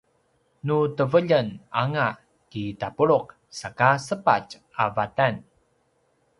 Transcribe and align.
nu 0.67 0.77
teveljen 0.97 1.47
anga 1.81 2.07
ki 2.51 2.63
tapuluq 2.81 3.27
saka 3.61 3.89
sepatj 4.07 4.49
a 4.81 4.83
vatan 4.95 5.35